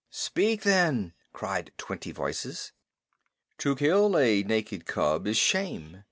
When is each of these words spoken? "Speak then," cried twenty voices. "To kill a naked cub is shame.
"Speak 0.09 0.63
then," 0.63 1.13
cried 1.31 1.71
twenty 1.77 2.11
voices. 2.11 2.71
"To 3.59 3.75
kill 3.75 4.17
a 4.17 4.41
naked 4.41 4.87
cub 4.87 5.27
is 5.27 5.37
shame. 5.37 5.99